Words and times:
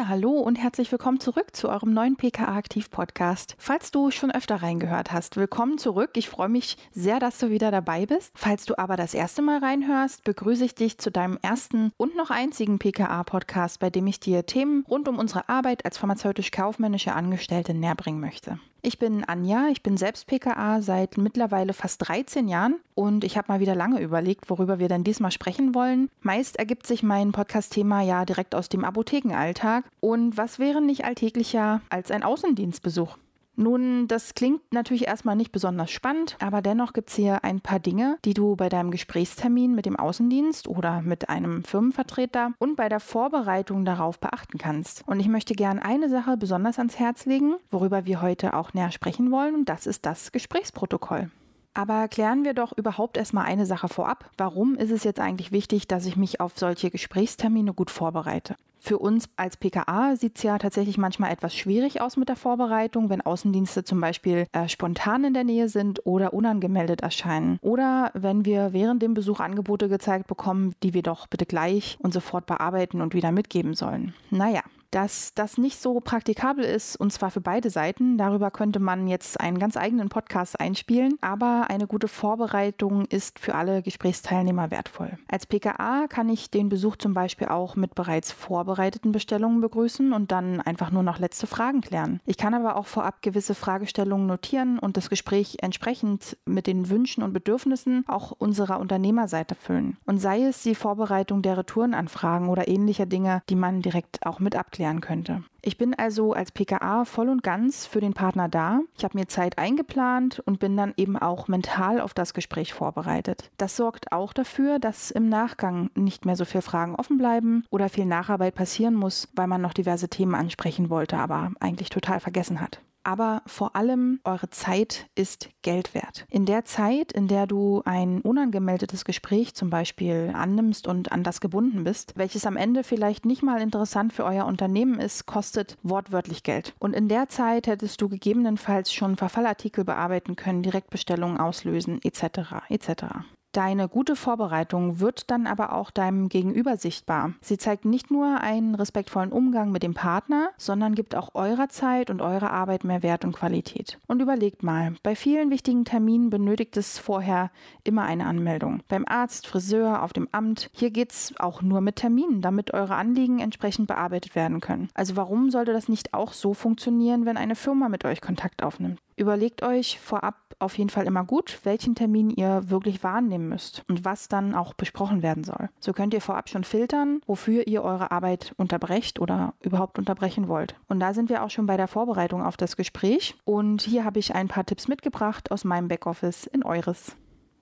Ja, 0.00 0.08
hallo 0.08 0.30
und 0.30 0.56
herzlich 0.56 0.90
willkommen 0.92 1.20
zurück 1.20 1.54
zu 1.54 1.68
eurem 1.68 1.92
neuen 1.92 2.16
PKA 2.16 2.56
Aktiv 2.56 2.88
Podcast. 2.90 3.54
Falls 3.58 3.90
du 3.90 4.10
schon 4.10 4.30
öfter 4.30 4.62
reingehört 4.62 5.12
hast, 5.12 5.36
willkommen 5.36 5.76
zurück. 5.76 6.12
Ich 6.14 6.30
freue 6.30 6.48
mich 6.48 6.78
sehr, 6.92 7.20
dass 7.20 7.36
du 7.36 7.50
wieder 7.50 7.70
dabei 7.70 8.06
bist. 8.06 8.32
Falls 8.34 8.64
du 8.64 8.78
aber 8.78 8.96
das 8.96 9.12
erste 9.12 9.42
Mal 9.42 9.58
reinhörst, 9.58 10.24
begrüße 10.24 10.64
ich 10.64 10.74
dich 10.74 10.96
zu 10.96 11.10
deinem 11.10 11.38
ersten 11.42 11.92
und 11.98 12.16
noch 12.16 12.30
einzigen 12.30 12.78
PKA 12.78 13.24
Podcast, 13.24 13.78
bei 13.78 13.90
dem 13.90 14.06
ich 14.06 14.20
dir 14.20 14.46
Themen 14.46 14.86
rund 14.88 15.06
um 15.06 15.18
unsere 15.18 15.50
Arbeit 15.50 15.84
als 15.84 15.98
pharmazeutisch-kaufmännische 15.98 17.12
Angestellte 17.12 17.74
näherbringen 17.74 18.22
möchte. 18.22 18.58
Ich 18.82 18.98
bin 18.98 19.24
Anja, 19.24 19.68
ich 19.70 19.82
bin 19.82 19.98
selbst 19.98 20.26
PKA 20.26 20.80
seit 20.80 21.18
mittlerweile 21.18 21.74
fast 21.74 22.08
13 22.08 22.48
Jahren 22.48 22.76
und 22.94 23.24
ich 23.24 23.36
habe 23.36 23.52
mal 23.52 23.60
wieder 23.60 23.74
lange 23.74 24.00
überlegt, 24.00 24.48
worüber 24.48 24.78
wir 24.78 24.88
denn 24.88 25.04
diesmal 25.04 25.32
sprechen 25.32 25.74
wollen. 25.74 26.08
Meist 26.22 26.58
ergibt 26.58 26.86
sich 26.86 27.02
mein 27.02 27.32
Podcast-Thema 27.32 28.00
ja 28.00 28.24
direkt 28.24 28.54
aus 28.54 28.70
dem 28.70 28.84
Apothekenalltag 28.84 29.84
und 30.00 30.38
was 30.38 30.58
wäre 30.58 30.80
nicht 30.80 31.04
alltäglicher 31.04 31.82
als 31.90 32.10
ein 32.10 32.22
Außendienstbesuch? 32.22 33.18
Nun, 33.56 34.08
das 34.08 34.34
klingt 34.34 34.72
natürlich 34.72 35.06
erstmal 35.06 35.36
nicht 35.36 35.52
besonders 35.52 35.90
spannend, 35.90 36.36
aber 36.40 36.62
dennoch 36.62 36.92
gibt 36.92 37.10
es 37.10 37.16
hier 37.16 37.44
ein 37.44 37.60
paar 37.60 37.78
Dinge, 37.78 38.16
die 38.24 38.32
du 38.32 38.56
bei 38.56 38.68
deinem 38.68 38.90
Gesprächstermin 38.90 39.74
mit 39.74 39.86
dem 39.86 39.96
Außendienst 39.96 40.66
oder 40.66 41.02
mit 41.02 41.28
einem 41.28 41.64
Firmenvertreter 41.64 42.52
und 42.58 42.76
bei 42.76 42.88
der 42.88 43.00
Vorbereitung 43.00 43.84
darauf 43.84 44.18
beachten 44.18 44.56
kannst. 44.56 45.02
Und 45.06 45.20
ich 45.20 45.28
möchte 45.28 45.54
gern 45.54 45.78
eine 45.78 46.08
Sache 46.08 46.36
besonders 46.36 46.78
ans 46.78 46.98
Herz 46.98 47.26
legen, 47.26 47.56
worüber 47.70 48.06
wir 48.06 48.22
heute 48.22 48.54
auch 48.54 48.72
näher 48.72 48.92
sprechen 48.92 49.30
wollen, 49.30 49.54
und 49.54 49.68
das 49.68 49.86
ist 49.86 50.06
das 50.06 50.32
Gesprächsprotokoll. 50.32 51.30
Aber 51.74 52.08
klären 52.08 52.44
wir 52.44 52.54
doch 52.54 52.76
überhaupt 52.76 53.16
erstmal 53.16 53.46
eine 53.46 53.66
Sache 53.66 53.88
vorab. 53.88 54.30
Warum 54.36 54.74
ist 54.74 54.90
es 54.90 55.04
jetzt 55.04 55.20
eigentlich 55.20 55.52
wichtig, 55.52 55.86
dass 55.86 56.06
ich 56.06 56.16
mich 56.16 56.40
auf 56.40 56.58
solche 56.58 56.90
Gesprächstermine 56.90 57.72
gut 57.72 57.90
vorbereite? 57.90 58.56
Für 58.82 58.98
uns 58.98 59.28
als 59.36 59.58
PKA 59.58 60.16
sieht 60.16 60.38
es 60.38 60.42
ja 60.42 60.56
tatsächlich 60.56 60.96
manchmal 60.96 61.30
etwas 61.30 61.54
schwierig 61.54 62.00
aus 62.00 62.16
mit 62.16 62.30
der 62.30 62.36
Vorbereitung, 62.36 63.10
wenn 63.10 63.20
Außendienste 63.20 63.84
zum 63.84 64.00
Beispiel 64.00 64.46
äh, 64.52 64.68
spontan 64.68 65.22
in 65.24 65.34
der 65.34 65.44
Nähe 65.44 65.68
sind 65.68 66.06
oder 66.06 66.32
unangemeldet 66.32 67.02
erscheinen. 67.02 67.58
Oder 67.60 68.10
wenn 68.14 68.46
wir 68.46 68.72
während 68.72 69.02
dem 69.02 69.12
Besuch 69.12 69.40
Angebote 69.40 69.90
gezeigt 69.90 70.28
bekommen, 70.28 70.74
die 70.82 70.94
wir 70.94 71.02
doch 71.02 71.26
bitte 71.26 71.44
gleich 71.44 71.98
und 72.00 72.14
sofort 72.14 72.46
bearbeiten 72.46 73.02
und 73.02 73.12
wieder 73.12 73.32
mitgeben 73.32 73.74
sollen. 73.74 74.14
Naja, 74.30 74.62
dass 74.90 75.34
das 75.34 75.58
nicht 75.58 75.80
so 75.80 76.00
praktikabel 76.00 76.64
ist, 76.64 76.96
und 76.96 77.12
zwar 77.12 77.30
für 77.30 77.40
beide 77.40 77.70
Seiten. 77.70 78.18
Darüber 78.18 78.50
könnte 78.50 78.80
man 78.80 79.06
jetzt 79.06 79.40
einen 79.40 79.58
ganz 79.58 79.76
eigenen 79.76 80.08
Podcast 80.08 80.58
einspielen, 80.58 81.16
aber 81.20 81.66
eine 81.68 81.86
gute 81.86 82.08
Vorbereitung 82.08 83.04
ist 83.06 83.38
für 83.38 83.54
alle 83.54 83.82
Gesprächsteilnehmer 83.82 84.70
wertvoll. 84.70 85.18
Als 85.28 85.46
PKA 85.46 86.06
kann 86.08 86.28
ich 86.28 86.50
den 86.50 86.68
Besuch 86.68 86.96
zum 86.96 87.14
Beispiel 87.14 87.48
auch 87.48 87.76
mit 87.76 87.94
bereits 87.94 88.32
vorbereiteten 88.32 89.12
Bestellungen 89.12 89.60
begrüßen 89.60 90.12
und 90.12 90.32
dann 90.32 90.60
einfach 90.60 90.90
nur 90.90 91.02
noch 91.02 91.18
letzte 91.18 91.46
Fragen 91.46 91.80
klären. 91.80 92.20
Ich 92.26 92.36
kann 92.36 92.54
aber 92.54 92.76
auch 92.76 92.86
vorab 92.86 93.22
gewisse 93.22 93.54
Fragestellungen 93.54 94.26
notieren 94.26 94.78
und 94.78 94.96
das 94.96 95.08
Gespräch 95.08 95.58
entsprechend 95.62 96.36
mit 96.44 96.66
den 96.66 96.90
Wünschen 96.90 97.22
und 97.22 97.32
Bedürfnissen 97.32 98.04
auch 98.08 98.32
unserer 98.32 98.80
Unternehmerseite 98.80 99.54
füllen. 99.54 99.96
Und 100.04 100.18
sei 100.18 100.42
es 100.42 100.62
die 100.62 100.74
Vorbereitung 100.74 101.42
der 101.42 101.58
Retourenanfragen 101.58 102.48
oder 102.48 102.68
ähnlicher 102.68 103.06
Dinge, 103.06 103.42
die 103.48 103.56
man 103.56 103.82
direkt 103.82 104.26
auch 104.26 104.40
mit 104.40 104.56
abklärt 104.56 104.79
erklären 104.80 105.00
könnte. 105.00 105.42
Ich 105.62 105.76
bin 105.76 105.94
also 105.94 106.32
als 106.32 106.52
PKA 106.52 107.04
voll 107.04 107.28
und 107.28 107.42
ganz 107.42 107.84
für 107.84 108.00
den 108.00 108.14
Partner 108.14 108.48
da. 108.48 108.80
Ich 108.96 109.04
habe 109.04 109.18
mir 109.18 109.28
Zeit 109.28 109.58
eingeplant 109.58 110.40
und 110.40 110.58
bin 110.58 110.74
dann 110.76 110.94
eben 110.96 111.18
auch 111.18 111.48
mental 111.48 112.00
auf 112.00 112.14
das 112.14 112.32
Gespräch 112.32 112.72
vorbereitet. 112.72 113.50
Das 113.58 113.76
sorgt 113.76 114.10
auch 114.12 114.32
dafür, 114.32 114.78
dass 114.78 115.10
im 115.10 115.28
Nachgang 115.28 115.90
nicht 115.94 116.24
mehr 116.24 116.36
so 116.36 116.46
viele 116.46 116.62
Fragen 116.62 116.94
offen 116.94 117.18
bleiben 117.18 117.64
oder 117.70 117.90
viel 117.90 118.06
Nacharbeit 118.06 118.54
passieren 118.54 118.94
muss, 118.94 119.28
weil 119.34 119.48
man 119.48 119.60
noch 119.60 119.74
diverse 119.74 120.08
Themen 120.08 120.34
ansprechen 120.34 120.88
wollte, 120.88 121.18
aber 121.18 121.52
eigentlich 121.60 121.90
total 121.90 122.20
vergessen 122.20 122.60
hat 122.60 122.80
aber 123.04 123.42
vor 123.46 123.76
allem 123.76 124.20
eure 124.24 124.50
Zeit 124.50 125.06
ist 125.14 125.50
Geld 125.62 125.94
wert. 125.94 126.26
In 126.28 126.46
der 126.46 126.64
Zeit, 126.64 127.12
in 127.12 127.28
der 127.28 127.46
du 127.46 127.82
ein 127.84 128.20
unangemeldetes 128.20 129.04
Gespräch 129.04 129.54
zum 129.54 129.70
Beispiel 129.70 130.32
annimmst 130.34 130.86
und 130.86 131.12
an 131.12 131.22
das 131.22 131.40
gebunden 131.40 131.84
bist, 131.84 132.12
welches 132.16 132.46
am 132.46 132.56
Ende 132.56 132.84
vielleicht 132.84 133.24
nicht 133.24 133.42
mal 133.42 133.60
interessant 133.60 134.12
für 134.12 134.24
euer 134.24 134.46
Unternehmen 134.46 134.98
ist, 134.98 135.26
kostet 135.26 135.76
wortwörtlich 135.82 136.42
Geld. 136.42 136.74
Und 136.78 136.94
in 136.94 137.08
der 137.08 137.28
Zeit 137.28 137.66
hättest 137.66 138.00
du 138.00 138.08
gegebenenfalls 138.08 138.92
schon 138.92 139.16
Verfallartikel 139.16 139.84
bearbeiten 139.84 140.36
können, 140.36 140.62
Direktbestellungen 140.62 141.38
auslösen 141.38 142.00
etc. 142.02 142.68
etc. 142.68 143.04
Deine 143.52 143.88
gute 143.88 144.14
Vorbereitung 144.14 145.00
wird 145.00 145.28
dann 145.28 145.48
aber 145.48 145.72
auch 145.72 145.90
deinem 145.90 146.28
Gegenüber 146.28 146.76
sichtbar. 146.76 147.32
Sie 147.40 147.58
zeigt 147.58 147.84
nicht 147.84 148.08
nur 148.12 148.40
einen 148.40 148.76
respektvollen 148.76 149.32
Umgang 149.32 149.72
mit 149.72 149.82
dem 149.82 149.92
Partner, 149.92 150.50
sondern 150.56 150.94
gibt 150.94 151.16
auch 151.16 151.34
eurer 151.34 151.68
Zeit 151.68 152.10
und 152.10 152.22
eurer 152.22 152.52
Arbeit 152.52 152.84
mehr 152.84 153.02
Wert 153.02 153.24
und 153.24 153.32
Qualität. 153.32 153.98
Und 154.06 154.22
überlegt 154.22 154.62
mal, 154.62 154.94
bei 155.02 155.16
vielen 155.16 155.50
wichtigen 155.50 155.84
Terminen 155.84 156.30
benötigt 156.30 156.76
es 156.76 156.98
vorher 156.98 157.50
immer 157.82 158.04
eine 158.04 158.26
Anmeldung. 158.26 158.84
Beim 158.86 159.04
Arzt, 159.08 159.48
Friseur, 159.48 160.04
auf 160.04 160.12
dem 160.12 160.28
Amt. 160.30 160.70
Hier 160.72 160.92
geht's 160.92 161.34
auch 161.40 161.60
nur 161.60 161.80
mit 161.80 161.96
Terminen, 161.96 162.42
damit 162.42 162.72
eure 162.72 162.94
Anliegen 162.94 163.40
entsprechend 163.40 163.88
bearbeitet 163.88 164.36
werden 164.36 164.60
können. 164.60 164.90
Also 164.94 165.16
warum 165.16 165.50
sollte 165.50 165.72
das 165.72 165.88
nicht 165.88 166.14
auch 166.14 166.34
so 166.34 166.54
funktionieren, 166.54 167.26
wenn 167.26 167.36
eine 167.36 167.56
Firma 167.56 167.88
mit 167.88 168.04
euch 168.04 168.20
Kontakt 168.20 168.62
aufnimmt? 168.62 169.00
Überlegt 169.16 169.64
euch 169.64 169.98
vorab 169.98 170.36
auf 170.60 170.78
jeden 170.78 170.90
Fall 170.90 171.06
immer 171.06 171.24
gut, 171.24 171.60
welchen 171.64 171.94
Termin 171.94 172.30
ihr 172.30 172.70
wirklich 172.70 173.02
wahrnehmen 173.02 173.48
müsst 173.48 173.84
und 173.88 174.04
was 174.04 174.28
dann 174.28 174.54
auch 174.54 174.74
besprochen 174.74 175.22
werden 175.22 175.44
soll. 175.44 175.68
So 175.80 175.92
könnt 175.92 176.14
ihr 176.14 176.20
vorab 176.20 176.48
schon 176.48 176.64
filtern, 176.64 177.20
wofür 177.26 177.66
ihr 177.66 177.82
eure 177.82 178.10
Arbeit 178.10 178.54
unterbrecht 178.56 179.20
oder 179.20 179.54
überhaupt 179.62 179.98
unterbrechen 179.98 180.48
wollt. 180.48 180.74
Und 180.88 181.00
da 181.00 181.14
sind 181.14 181.28
wir 181.28 181.42
auch 181.42 181.50
schon 181.50 181.66
bei 181.66 181.76
der 181.76 181.88
Vorbereitung 181.88 182.42
auf 182.42 182.56
das 182.56 182.76
Gespräch. 182.76 183.34
Und 183.44 183.82
hier 183.82 184.04
habe 184.04 184.18
ich 184.18 184.34
ein 184.34 184.48
paar 184.48 184.66
Tipps 184.66 184.88
mitgebracht 184.88 185.50
aus 185.50 185.64
meinem 185.64 185.88
Backoffice 185.88 186.46
in 186.46 186.62
eures. 186.62 187.16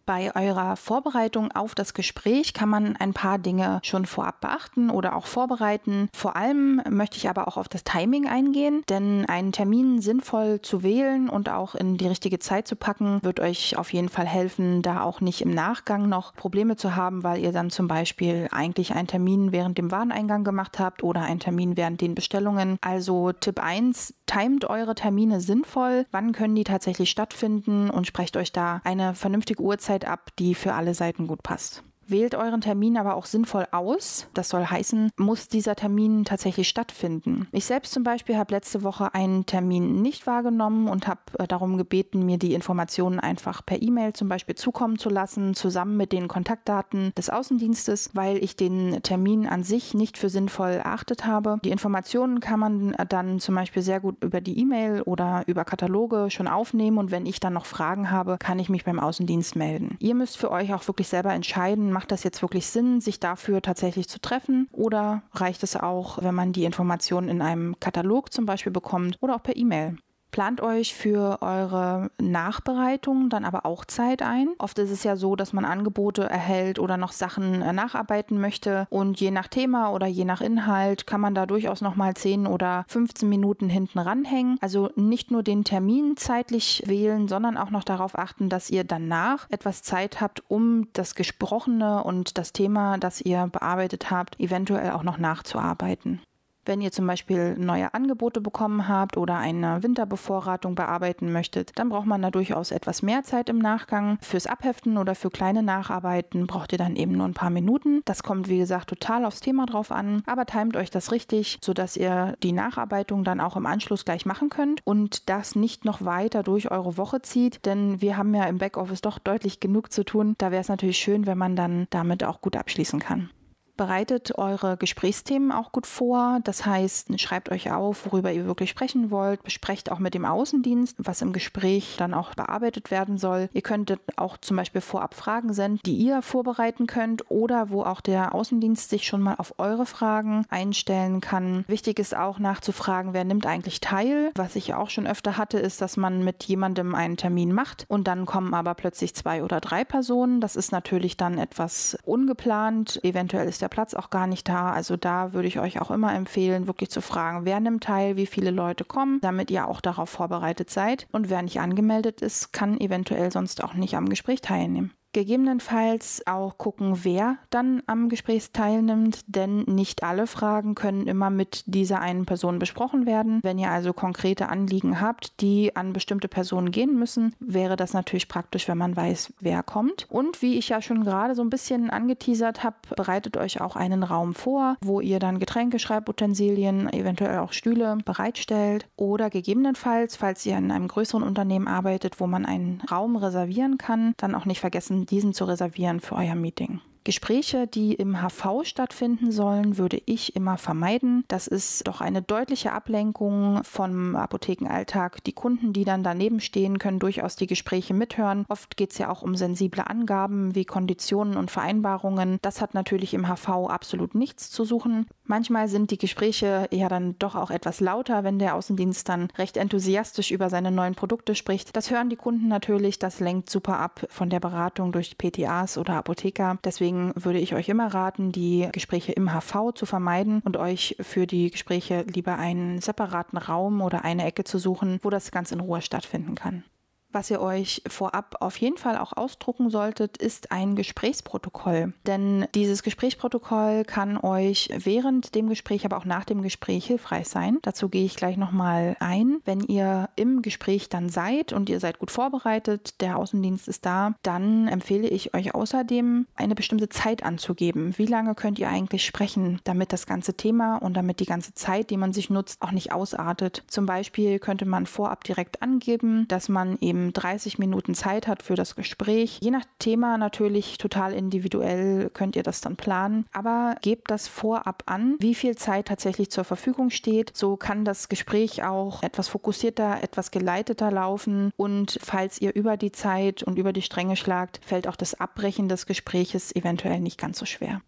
Bei 0.09 0.35
eurer 0.35 0.77
Vorbereitung 0.77 1.53
auf 1.53 1.75
das 1.75 1.93
Gespräch 1.93 2.55
kann 2.55 2.71
man 2.71 2.97
ein 2.97 3.13
paar 3.13 3.39
Dinge 3.39 3.81
schon 3.83 4.07
vorab 4.07 4.41
beachten 4.41 4.89
oder 4.89 5.15
auch 5.15 5.27
vorbereiten. 5.27 6.09
Vor 6.15 6.35
allem 6.35 6.81
möchte 6.89 7.19
ich 7.19 7.29
aber 7.29 7.47
auch 7.47 7.59
auf 7.59 7.69
das 7.69 7.85
Timing 7.85 8.27
eingehen, 8.27 8.83
denn 8.89 9.27
einen 9.27 9.53
Termin 9.53 10.01
sinnvoll 10.01 10.63
zu 10.63 10.83
wählen 10.83 11.29
und 11.29 11.51
auch 11.51 11.75
in 11.75 11.99
die 11.99 12.07
richtige 12.07 12.39
Zeit 12.39 12.67
zu 12.67 12.75
packen, 12.75 13.19
wird 13.23 13.39
euch 13.39 13.77
auf 13.77 13.93
jeden 13.93 14.09
Fall 14.09 14.25
helfen, 14.25 14.81
da 14.81 15.03
auch 15.03 15.21
nicht 15.21 15.43
im 15.43 15.51
Nachgang 15.51 16.09
noch 16.09 16.33
Probleme 16.33 16.77
zu 16.77 16.97
haben, 16.97 17.23
weil 17.23 17.43
ihr 17.43 17.53
dann 17.53 17.69
zum 17.69 17.87
Beispiel 17.87 18.49
eigentlich 18.51 18.95
einen 18.95 19.09
Termin 19.09 19.53
während 19.53 19.77
dem 19.77 19.91
Wareneingang 19.91 20.43
gemacht 20.43 20.79
habt 20.79 21.03
oder 21.03 21.21
einen 21.21 21.41
Termin 21.41 21.77
während 21.77 22.01
den 22.01 22.15
Bestellungen. 22.15 22.79
Also 22.81 23.33
Tipp 23.33 23.63
1, 23.63 24.15
timet 24.25 24.65
eure 24.65 24.95
Termine 24.95 25.41
sinnvoll, 25.41 26.07
wann 26.13 26.33
können 26.33 26.55
die 26.55 26.65
tatsächlich 26.65 27.11
stattfinden 27.11 27.91
und 27.91 28.07
sprecht 28.07 28.39
euch 28.39 28.53
da 28.53 28.81
eine 28.85 29.15
vernünftige 29.15 29.63
Uhrzeit 29.63 29.98
Uhrzeit 29.99 30.05
ab, 30.05 30.31
die 30.39 30.55
für 30.55 30.75
alle 30.75 30.95
Seiten 30.95 31.27
gut 31.27 31.43
passt. 31.43 31.83
Wählt 32.11 32.35
euren 32.35 32.63
Termin 32.63 32.97
aber 32.97 33.17
auch 33.17 33.27
sinnvoll 33.27 33.67
aus. 33.71 34.29
Das 34.33 34.49
soll 34.49 34.65
heißen, 34.65 35.11
muss 35.19 35.49
dieser 35.49 35.77
Termin 35.77 36.25
tatsächlich 36.25 36.67
stattfinden. 36.67 37.49
Ich 37.53 37.67
selbst 37.67 37.93
zum 37.93 38.03
Beispiel 38.03 38.39
habe 38.39 38.55
letzte 38.55 38.83
Woche 38.83 39.13
einen 39.13 39.45
Termin 39.45 40.01
nicht 40.01 40.27
wahrgenommen 40.27 40.89
und 40.89 41.07
habe 41.07 41.21
äh, 41.39 41.47
darum 41.47 41.77
gebeten, 41.77 42.25
mir 42.25 42.39
die 42.39 42.55
Informationen 42.55 43.21
einfach 43.21 43.65
per 43.65 43.83
E-Mail 43.83 44.15
zum 44.15 44.31
Beispiel 44.31 44.55
zukommen 44.55 44.99
zu 44.99 45.11
lassen, 45.11 45.53
zusammen 45.53 45.99
mit 45.99 46.13
den 46.13 46.29
Kontaktdaten 46.29 47.13
des 47.15 47.29
Außendienstes, 47.29 48.11
weil 48.15 48.43
ich 48.43 48.57
den 48.57 49.03
Termin 49.03 49.47
an 49.47 49.63
sich 49.63 49.93
nicht 49.93 50.17
für 50.17 50.31
sinnvoll 50.31 50.71
erachtet 50.71 51.27
habe. 51.27 51.59
Die 51.63 51.71
Informationen 51.71 52.41
kann 52.41 52.59
man 52.59 52.97
dann 53.11 53.39
zum 53.39 53.55
Beispiel 53.55 53.83
sehr 53.83 54.01
gut 54.01 54.17
über 54.25 54.41
die 54.41 54.59
E-Mail 54.59 55.03
oder 55.03 55.43
über 55.47 55.67
Kataloge 55.67 56.31
schon 56.31 56.49
aufnehmen 56.49 56.97
und 56.97 57.11
wenn 57.11 57.27
ich 57.27 57.39
dann 57.39 57.53
noch 57.53 57.67
Fragen 57.67 58.11
habe, 58.11 58.39
kann 58.39 58.59
ich 58.59 58.71
mich 58.71 58.87
beim 58.87 58.99
Außendienst 58.99 59.57
melden. 59.57 59.97
Ihr 59.99 60.15
müsst 60.15 60.39
für 60.39 60.51
euch 60.51 60.73
auch 60.73 60.89
wirklich 60.89 61.09
selber 61.09 61.35
entscheiden, 61.35 61.98
macht 61.99 62.13
das 62.13 62.23
jetzt 62.23 62.43
wirklich 62.43 62.69
Sinn, 62.69 63.01
sich 63.01 63.19
dafür 63.19 63.61
tatsächlich 63.61 64.09
zu 64.09 64.21
treffen? 64.21 64.69
Oder 64.71 65.25
reicht 65.33 65.65
es 65.65 65.75
auch, 65.75 66.23
wenn 66.23 66.33
man 66.33 66.53
die 66.53 66.63
Informationen 66.63 67.29
in 67.29 67.43
einem 67.43 67.81
Katalog 67.81 68.33
zum 68.33 68.47
Beispiel 68.47 68.71
bekommt 68.71 69.17
oder 69.21 69.35
auch 69.35 69.43
per 69.43 69.57
E-Mail? 69.57 69.97
Plant 70.31 70.61
euch 70.61 70.95
für 70.95 71.39
eure 71.41 72.11
Nachbereitung 72.21 73.31
dann 73.31 73.45
aber 73.45 73.65
auch 73.65 73.85
Zeit 73.85 74.23
ein. 74.23 74.49
Oft 74.59 74.79
ist 74.79 74.91
es 74.91 75.05
ja 75.05 75.17
so, 75.17 75.37
dass 75.37 75.53
man 75.53 75.65
Angebote 75.65 76.23
erhält 76.23 76.79
oder 76.79 76.97
noch 76.97 77.13
Sachen 77.13 77.63
äh, 77.63 77.73
nacharbeiten 77.73 78.41
möchte 78.41 78.87
und 78.91 79.21
je 79.21 79.31
nach 79.31 79.49
Thema 79.49 79.91
oder 79.91 80.07
je 80.07 80.25
nach 80.25 80.41
Inhalt 80.41 81.07
kann 81.07 81.21
man 81.21 81.35
da 81.35 81.47
durchaus 81.47 81.81
noch 81.81 81.97
mal 81.97 82.15
10 82.15 82.47
oder 82.47 82.85
15 82.89 83.29
Minuten 83.29 83.69
hinten 83.69 83.99
ranhängen. 83.99 84.59
Also 84.61 84.91
nicht 84.97 85.31
nur 85.31 85.43
den 85.43 85.65
Termin 85.65 86.17
zeitlich 86.17 86.83
wählen, 86.87 87.29
sondern 87.29 87.57
auch 87.57 87.71
noch 87.71 87.85
darauf 87.85 88.19
achten, 88.19 88.49
dass 88.49 88.71
ihr 88.71 88.85
danach 88.85 89.47
etwas 89.51 89.83
Zeit 89.83 90.21
habt, 90.21 90.43
um 90.49 90.89
das 90.93 91.15
Gesprochene 91.15 92.05
und 92.05 92.39
das 92.39 92.53
Thema, 92.53 92.99
das 92.99 93.21
ihr 93.21 93.47
bearbeitet 93.47 94.11
habt, 94.11 94.39
eventuell 94.41 94.91
auch 94.93 95.03
noch 95.03 95.19
nachzuarbeiten. 95.19 96.21
Wenn 96.69 96.83
ihr 96.83 96.93
zum 96.93 97.07
Beispiel 97.07 97.57
neue 97.57 97.95
Angebote 97.95 98.43
bekommen 98.43 98.89
habt 98.89 99.17
oder 99.17 99.39
eine 99.39 99.83
Winterbevorratung 99.83 100.75
bearbeiten 100.75 101.33
möchtet, 101.33 101.73
dann 101.77 101.89
braucht 101.89 102.05
man 102.05 102.21
da 102.21 102.31
durchaus 102.31 102.73
etwas 102.73 103.01
mehr 103.01 103.23
Zeit 103.23 103.49
im 103.49 103.59
Nachgang. 103.59 104.19
Fürs 104.21 104.47
Abheften 104.47 104.99
oder 104.99 105.15
für 105.15 105.31
kleine 105.31 105.63
Nacharbeiten 105.63 106.47
braucht 106.47 106.73
ihr 106.73 106.79
dann 106.79 106.95
eben 106.95 107.13
nur 107.13 107.25
ein 107.25 107.33
paar 107.33 107.49
Minuten. 107.49 108.03
Das 108.05 108.23
kommt, 108.23 108.51
wie 108.51 108.59
gesagt, 108.59 108.91
total 108.91 109.25
aufs 109.25 109.41
Thema 109.41 109.65
drauf 109.65 109.91
an, 109.91 110.23
aber 110.27 110.45
timet 110.45 110.77
euch 110.77 110.91
das 110.91 111.11
richtig, 111.11 111.57
sodass 111.65 111.97
ihr 111.97 112.35
die 112.43 112.53
Nacharbeitung 112.53 113.25
dann 113.25 113.41
auch 113.41 113.57
im 113.57 113.65
Anschluss 113.65 114.05
gleich 114.05 114.27
machen 114.27 114.51
könnt 114.51 114.83
und 114.85 115.31
das 115.31 115.57
nicht 115.57 115.87
noch 115.87 116.05
weiter 116.05 116.43
durch 116.43 116.71
eure 116.71 116.99
Woche 116.99 117.23
zieht, 117.23 117.65
denn 117.65 118.03
wir 118.03 118.19
haben 118.19 118.35
ja 118.35 118.45
im 118.45 118.59
Backoffice 118.59 119.01
doch 119.01 119.19
deutlich 119.19 119.61
genug 119.61 119.91
zu 119.91 120.05
tun. 120.05 120.35
Da 120.37 120.51
wäre 120.51 120.61
es 120.61 120.69
natürlich 120.69 120.99
schön, 120.99 121.25
wenn 121.25 121.39
man 121.39 121.57
dann 121.57 121.87
damit 121.89 122.25
auch 122.25 122.43
gut 122.43 122.59
abschließen 122.59 122.99
kann. 122.99 123.31
Bereitet 123.79 124.37
eure 124.37 124.77
Gesprächsthemen 124.77 125.53
auch 125.53 125.71
gut 125.71 125.87
vor. 125.87 126.41
Das 126.43 126.67
heißt, 126.67 127.19
schreibt 127.21 127.49
euch 127.53 127.71
auf, 127.71 128.07
worüber 128.07 128.33
ihr 128.33 128.45
wirklich 128.45 128.71
sprechen 128.71 129.13
wollt. 129.13 129.45
Besprecht 129.45 129.93
auch 129.93 130.01
mit 130.01 130.15
dem 130.15 130.25
Außendienst, 130.25 130.97
was 130.99 131.23
im 131.23 131.33
Gespräch 131.33 131.95
dann 131.97 132.13
auch 132.13 132.35
bearbeitet 132.35 132.91
werden 132.91 133.19
soll. 133.19 133.49
Ihr 133.53 133.63
könntet 133.63 134.01
auch 134.17 134.37
zum 134.37 134.57
Beispiel 134.57 134.81
vorab 134.81 135.15
Fragen 135.15 135.53
senden, 135.53 135.79
die 135.87 135.95
ihr 135.95 136.23
vorbereiten 136.23 136.89
könnt 136.89 137.31
oder 137.31 137.71
wo 137.71 137.85
auch 137.85 138.01
der 138.01 138.35
Außendienst 138.35 138.91
sich 138.91 139.07
schon 139.07 139.23
mal 139.23 139.37
auf 139.37 139.55
eure 139.59 139.87
Fragen 139.87 140.45
einstellen 140.51 141.21
kann. 141.21 141.65
Wichtig 141.69 142.01
ist 142.01 142.17
auch 142.17 142.41
nachzufragen, 142.41 143.13
wer 143.13 143.23
nimmt 143.23 143.47
eigentlich 143.47 143.81
teil. 143.81 144.33
Was 144.35 144.57
ich 144.57 144.75
auch 144.75 144.91
schon 144.91 145.07
öfter 145.07 145.37
hatte, 145.37 145.61
ist, 145.61 145.81
dass 145.81 145.97
man 145.97 146.25
mit 146.25 146.43
jemandem 146.43 146.97
einen 146.97 147.17
Termin 147.17 147.53
macht 147.53 147.85
und 147.87 148.09
dann 148.09 148.27
kommen 148.27 148.55
aber 148.55 148.75
plötzlich 148.75 149.15
zwei 149.15 149.45
oder 149.45 149.61
drei 149.61 149.85
Personen. 149.85 150.41
Das 150.41 150.57
ist 150.57 150.73
natürlich 150.73 151.17
dann 151.17 151.39
etwas 151.39 151.97
ungeplant. 152.05 152.99
Eventuell 153.05 153.47
ist 153.47 153.63
der 153.63 153.68
der 153.69 153.75
Platz 153.75 153.95
auch 153.95 154.11
gar 154.11 154.27
nicht 154.27 154.49
da. 154.49 154.73
Also 154.73 154.97
da 154.97 155.33
würde 155.33 155.49
ich 155.49 155.61
euch 155.61 155.81
auch 155.81 155.91
immer 155.91 156.15
empfehlen, 156.15 156.67
wirklich 156.67 156.91
zu 156.91 157.03
fragen, 157.03 157.45
wer 157.45 157.61
nimmt 157.61 157.85
teil, 157.85 158.17
wie 158.17 158.27
viele 158.27 158.51
Leute 158.51 158.85
kommen, 158.85 159.21
damit 159.21 159.51
ihr 159.51 159.69
auch 159.69 159.81
darauf 159.81 160.09
vorbereitet 160.09 160.71
seid. 160.71 161.07
Und 161.13 161.29
wer 161.29 161.43
nicht 161.43 161.61
angemeldet 161.61 162.23
ist, 162.23 162.53
kann 162.53 162.81
eventuell 162.81 163.31
sonst 163.31 163.63
auch 163.63 163.75
nicht 163.75 163.95
am 163.95 164.09
Gespräch 164.09 164.41
teilnehmen. 164.41 164.93
Gegebenenfalls 165.13 166.23
auch 166.27 166.59
gucken, 166.59 167.01
wer 167.03 167.39
dann 167.51 167.83
am 167.87 168.09
Gespräch 168.09 168.53
teilnimmt, 168.53 169.21
denn 169.27 169.63
nicht 169.63 170.03
alle 170.03 170.27
Fragen 170.27 170.75
können 170.75 171.07
immer 171.07 171.31
mit 171.31 171.65
dieser 171.67 172.01
einen 172.01 172.27
Person 172.27 172.59
besprochen 172.59 173.07
werden. 173.07 173.41
Wenn 173.43 173.59
ihr 173.59 173.71
also 173.71 173.93
konkrete 173.93 174.49
Anliegen 174.49 175.01
habt, 175.01 175.41
die 175.41 175.75
an 175.75 175.93
bestimmte 175.93 176.29
Personen 176.29 176.71
gehen 176.71 176.99
müssen, 176.99 177.35
wäre 177.41 177.77
das 177.77 177.95
natürlich 177.95 178.29
praktisch, 178.29 178.69
wenn 178.69 178.79
man 178.79 178.97
weiß, 178.97 179.33
wer 179.41 179.63
kommt. 179.63 180.07
Und 180.11 180.43
wie 180.43 180.59
ich 180.59 180.69
ja 180.69 180.83
schon 180.83 181.05
gerade 181.05 181.35
so 181.35 181.43
ein 181.43 181.51
bisschen 181.51 181.91
angeteasert 181.91 182.63
habe, 182.63 182.77
bereitet 182.95 183.37
euch 183.37 183.61
auch 183.61 183.77
einen 183.77 184.03
Raum 184.03 184.35
vor, 184.35 184.77
wo 184.83 185.01
ihr 185.01 185.19
dann 185.19 185.39
Getränke, 185.39 185.79
Schreibutensilien, 185.79 186.93
eventuell 186.93 187.39
auch 187.39 187.53
Stühle 187.53 187.97
bereitstellt 188.05 188.87
oder 188.97 189.31
gegebenenfalls, 189.31 190.17
falls 190.17 190.45
ihr 190.45 190.57
in 190.57 190.71
einem 190.71 190.89
größeren 190.89 191.23
Unternehmen 191.23 191.69
arbeitet, 191.69 192.21
wo 192.21 192.27
man 192.27 192.45
einen 192.45 192.83
Raum 192.91 193.17
reservieren 193.17 193.79
kann, 193.79 194.15
dann 194.19 194.35
auch 194.35 194.45
nicht 194.45 194.61
vergessen, 194.61 194.98
diesen 195.07 195.35
zu 195.35 195.45
reservieren 195.45 196.01
für 196.01 196.15
euer 196.15 196.35
Meeting. 196.35 196.81
Gespräche, 197.09 197.67
die 197.67 197.95
im 197.95 198.21
HV 198.21 198.65
stattfinden 198.65 199.33
sollen, 199.33 199.79
würde 199.79 199.99
ich 200.05 200.37
immer 200.37 200.59
vermeiden. 200.59 201.25
Das 201.29 201.47
ist 201.47 201.89
doch 201.89 202.03
eine 202.03 202.21
deutliche 202.21 202.73
Ablenkung 202.73 203.65
vom 203.65 204.15
Apothekenalltag. 204.15 205.25
Die 205.25 205.33
Kunden, 205.33 205.73
die 205.73 205.85
dann 205.85 206.03
daneben 206.03 206.41
stehen, 206.41 206.79
können 206.79 206.99
durchaus 206.99 207.35
die 207.35 207.47
Gespräche 207.47 207.95
mithören. 207.95 208.45
Oft 208.51 208.77
geht 208.77 208.91
es 208.93 208.99
ja 208.99 209.09
auch 209.09 209.23
um 209.23 209.37
sensible 209.37 209.87
Angaben 209.87 210.55
wie 210.55 210.67
Konditionen 210.67 211.39
und 211.39 211.51
Vereinbarungen. 211.51 212.39
Das 212.43 212.61
hat 212.61 212.75
natürlich 212.75 213.15
im 213.15 213.27
HV 213.27 213.49
absolut 213.71 214.15
nichts 214.15 214.51
zu 214.51 214.67
suchen. 214.67 215.07
Manchmal 215.29 215.69
sind 215.69 215.91
die 215.91 215.99
Gespräche 215.99 216.69
ja 216.73 216.89
dann 216.89 217.15
doch 217.19 217.35
auch 217.35 217.51
etwas 217.51 217.81
lauter, 217.81 218.25
wenn 218.25 218.39
der 218.39 218.55
Außendienst 218.55 219.07
dann 219.11 219.29
recht 219.37 219.59
enthusiastisch 219.59 220.31
über 220.31 220.49
seine 220.49 220.71
neuen 220.71 220.95
Produkte 220.95 221.35
spricht. 221.35 221.77
Das 221.77 221.91
hören 221.91 222.09
die 222.09 222.17
Kunden 222.17 222.49
natürlich. 222.49 222.99
Das 222.99 223.21
lenkt 223.21 223.51
super 223.51 223.79
ab 223.79 224.07
von 224.09 224.31
der 224.31 224.41
Beratung 224.41 224.91
durch 224.91 225.19
PTAs 225.19 225.77
oder 225.77 225.97
Apotheker. 225.97 226.57
Deswegen 226.65 227.13
würde 227.15 227.41
ich 227.41 227.55
euch 227.55 227.69
immer 227.69 227.93
raten, 227.93 228.33
die 228.33 228.71
Gespräche 228.73 229.13
im 229.13 229.31
HV 229.31 229.75
zu 229.75 229.85
vermeiden 229.85 230.41
und 230.47 230.57
euch 230.57 230.97
für 231.01 231.27
die 231.27 231.51
Gespräche 231.51 232.07
lieber 232.09 232.39
einen 232.39 232.81
separaten 232.81 233.37
Raum 233.37 233.83
oder 233.83 234.05
eine 234.05 234.25
Ecke 234.25 234.45
zu 234.45 234.59
suchen, 234.59 234.99
wo 235.03 235.11
das 235.11 235.31
ganz 235.31 235.53
in 235.53 235.61
Ruhe 235.61 235.83
stattfinden 235.83 236.37
kann. 236.37 236.65
Was 237.11 237.31
ihr 237.31 237.41
euch 237.41 237.83
vorab 237.87 238.37
auf 238.41 238.57
jeden 238.59 238.77
Fall 238.77 238.99
auch 238.99 239.17
ausdrucken 239.17 239.71
solltet, 239.71 240.19
ist 240.19 240.53
ein 240.53 240.77
Gesprächsprotokoll. 240.77 241.95
Denn 242.07 242.47
dieses 242.55 242.83
Gesprächsprotokoll 242.83 243.85
kann 243.85 244.19
euch 244.19 244.69
während 244.77 245.35
dem 245.35 245.49
Gespräch, 245.49 245.87
aber 245.87 245.97
auch 245.97 246.05
nach 246.05 246.25
dem 246.25 246.43
Gespräch 246.43 246.87
hilfreich 246.87 247.29
sein. 247.29 247.59
Dazu 247.63 247.89
gehe 247.89 248.05
ich 248.05 248.17
gleich 248.17 248.37
nochmal 248.37 248.97
ein. 249.01 249.41
Wenn 249.47 249.61
ihr 249.61 250.11
im 250.17 250.43
Gespräch 250.43 250.91
dann 250.91 251.09
seid 251.09 251.55
und 251.55 251.71
ihr 251.71 251.81
seid 251.81 251.99
gut 251.99 252.11
vorbereitet, 252.11 253.01
der 253.01 253.17
Außendienst 253.17 253.69
ist 253.69 253.87
da, 253.87 254.15
dann 254.23 254.69
empfehle 254.69 255.09
ich 255.09 255.35
euch 255.35 255.55
außerdem 255.55 256.27
eine 256.37 256.55
bestimmte 256.55 256.91
Zeit 256.91 257.23
anzugeben. 257.23 257.97
Wie 257.97 258.07
lange 258.07 258.35
könnt 258.35 258.59
ihr 258.59 258.69
eigentlich 258.69 259.07
sprechen, 259.07 259.61
damit 259.65 259.95
das 259.95 260.07
ganze 260.07 260.35
Thema 260.35 260.77
und 260.77 260.95
damit 260.95 261.21
die 261.21 261.27
ganze 261.27 261.55
Zeit, 261.55 261.89
die 261.89 261.97
man 261.97 262.13
sich 262.13 262.29
nutzt, 262.29 262.61
auch 262.61 262.73
nicht 262.73 262.93
ausartet. 262.93 263.65
Zum 263.67 263.87
Beispiel 263.87 264.39
könnte 264.39 264.67
man 264.67 264.85
vorab 264.85 265.25
direkt 265.25 265.63
angeben, 265.63 266.27
dass 266.29 266.51
man 266.51 266.77
eben 266.81 266.98
eben 266.99 267.13
30 267.13 267.59
Minuten 267.59 267.95
Zeit 267.95 268.27
hat 268.27 268.43
für 268.43 268.55
das 268.55 268.75
Gespräch. 268.75 269.39
Je 269.41 269.51
nach 269.51 269.65
Thema 269.79 270.19
natürlich 270.19 270.79
total 270.79 271.13
individuell 271.13 272.11
könnt 272.11 272.37
ihr 272.37 272.43
das 272.43 272.61
dann 272.61 272.77
planen, 272.77 273.27
aber 273.33 273.77
gebt 273.83 274.11
das 274.11 274.29
vorab 274.29 274.83
an, 274.87 275.17
wie 275.21 275.35
viel 275.35 275.57
Zeit 275.57 275.89
tatsächlich 275.89 276.31
zur 276.31 276.45
Verfügung 276.45 276.91
steht. 276.91 277.37
So 277.37 277.57
kann 277.57 277.85
das 277.85 278.09
Gespräch 278.09 278.65
auch 278.65 279.03
etwas 279.03 279.29
fokussierter, 279.29 280.03
etwas 280.03 280.31
geleiteter 280.31 280.91
laufen 280.91 281.53
und 281.57 281.99
falls 282.03 282.41
ihr 282.41 282.55
über 282.55 282.77
die 282.77 282.93
Zeit 282.93 283.43
und 283.43 283.59
über 283.59 283.73
die 283.73 283.83
Stränge 283.83 284.17
schlagt, 284.17 284.61
fällt 284.65 284.89
auch 284.89 284.97
das 284.97 285.15
Abbrechen 285.15 285.69
des 285.69 285.87
Gespräches 285.87 286.55
eventuell 286.55 287.01
nicht 287.01 287.19
ganz 287.19 287.39
so 287.39 287.47
schwer. 287.47 287.81